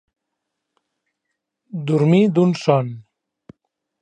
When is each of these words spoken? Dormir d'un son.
Dormir 1.93 2.25
d'un 2.39 2.55
son. 2.65 2.91